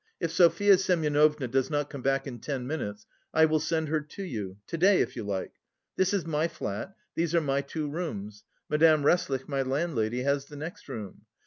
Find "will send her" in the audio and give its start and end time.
3.45-4.01